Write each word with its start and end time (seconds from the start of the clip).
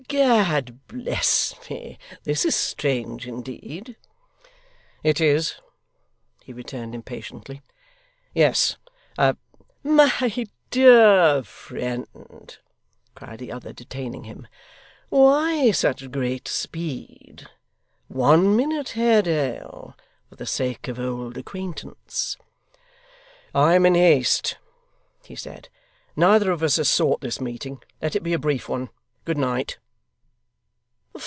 Gad 0.07 0.85
bless 0.89 1.55
me, 1.69 1.97
this 2.25 2.43
is 2.43 2.53
strange 2.53 3.27
indeed!' 3.27 3.95
'It 5.03 5.21
is,' 5.21 5.55
he 6.43 6.51
returned 6.51 6.93
impatiently; 6.93 7.61
'yes 8.33 8.75
a' 9.17 9.37
'My 9.85 10.45
dear 10.69 11.43
friend,' 11.43 12.57
cried 13.15 13.39
the 13.39 13.53
other, 13.53 13.71
detaining 13.71 14.25
him, 14.25 14.47
'why 15.07 15.71
such 15.71 16.11
great 16.11 16.45
speed? 16.47 17.47
One 18.09 18.53
minute, 18.57 18.89
Haredale, 18.95 19.95
for 20.27 20.35
the 20.35 20.45
sake 20.47 20.89
of 20.89 20.99
old 20.99 21.37
acquaintance.' 21.37 22.35
'I 23.55 23.75
am 23.75 23.85
in 23.85 23.95
haste,' 23.95 24.57
he 25.23 25.37
said. 25.37 25.69
'Neither 26.17 26.51
of 26.51 26.63
us 26.63 26.75
has 26.75 26.89
sought 26.89 27.21
this 27.21 27.39
meeting. 27.39 27.81
Let 28.01 28.17
it 28.17 28.23
be 28.23 28.33
a 28.33 28.39
brief 28.39 28.67
one. 28.67 28.89
Good 29.23 29.37
night! 29.37 29.77